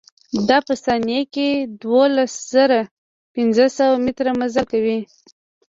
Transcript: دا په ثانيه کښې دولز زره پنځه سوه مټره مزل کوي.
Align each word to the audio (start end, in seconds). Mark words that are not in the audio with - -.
دا 0.49 0.57
په 0.67 0.73
ثانيه 0.85 1.21
کښې 1.33 1.49
دولز 1.81 2.31
زره 2.51 2.81
پنځه 3.35 3.65
سوه 3.77 3.93
مټره 4.03 4.31
مزل 4.39 4.65
کوي. 4.71 4.99